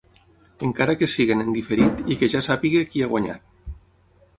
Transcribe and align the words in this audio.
Encara 0.67 0.95
que 1.01 1.09
siguin 1.17 1.45
en 1.45 1.53
diferit 1.57 2.03
i 2.15 2.19
que 2.23 2.33
ja 2.37 2.45
sàpiga 2.49 2.87
qui 2.93 3.05
ha 3.09 3.15
guanyat. 3.17 3.51